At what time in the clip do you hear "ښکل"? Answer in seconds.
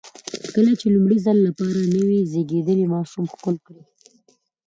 3.33-3.55